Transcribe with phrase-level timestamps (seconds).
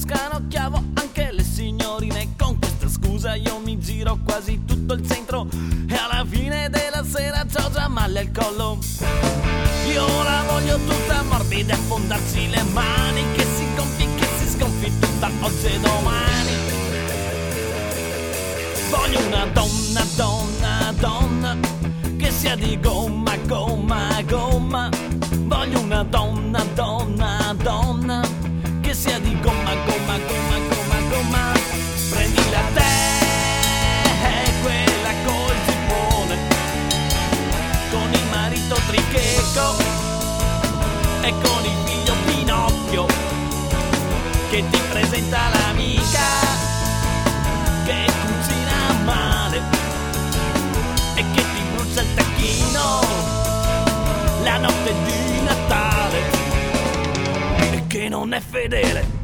[0.00, 2.34] scanocchiavo anche le signorine.
[2.36, 5.46] Con questa scusa io mi giro quasi tutto il centro
[5.88, 8.78] E alla fine della sera c'ho già male al collo.
[9.86, 14.98] Io la voglio tutta morbida e affondarsi le mani Che si gonfi, che si sgonfi
[14.98, 16.52] tutta oggi e domani.
[18.90, 21.56] Voglio una donna, donna, donna
[22.16, 24.88] Che sia di gomma, gomma, gomma.
[25.44, 26.79] Voglio una donna, donna,
[39.50, 39.74] tricheco
[41.22, 43.06] E con il figlio Pinocchio
[44.50, 46.28] Che ti presenta l'amica
[47.84, 49.60] Che cucina male
[51.14, 53.00] E che ti brucia il tacchino
[54.42, 56.18] La notte di Natale
[57.72, 59.19] E che non è fedele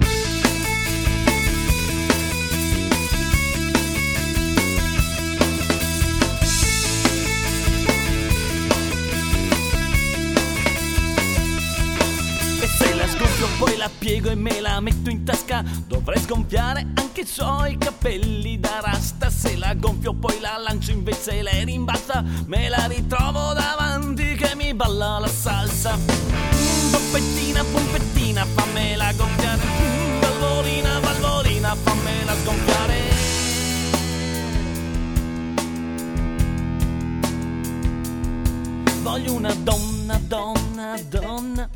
[14.07, 15.65] piego e me la metto in tasca.
[15.89, 19.29] Dovrei sgonfiare anche i suoi capelli da rasta.
[19.31, 22.23] Se la gonfio poi la lancio invece lei rimbalza.
[22.47, 25.97] Me la ritrovo davanti che mi balla la salsa.
[25.97, 29.63] Mm, Pompettina, pompettina, fammela gonfiare.
[29.65, 33.05] Mm, Valvolina, valvolina, fammela sgonfiare.
[39.03, 41.69] Voglio una donna, donna, donna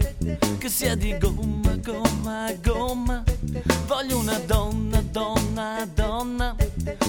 [0.58, 3.24] Che sia di gomma, gomma, gomma.
[3.86, 6.54] Voglio una donna, donna, donna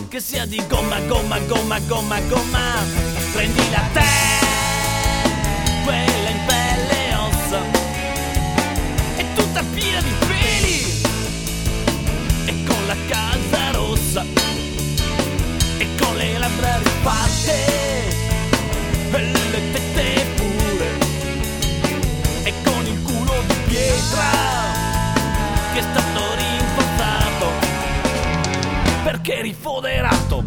[0.10, 2.76] Che sia di gomma, gomma, gomma, gomma, gomma.
[3.34, 4.02] Prendila te
[5.84, 6.21] Quella
[25.74, 27.52] che è stato rinforzato
[29.04, 30.44] perché rifoderato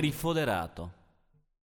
[0.00, 0.90] rifoderato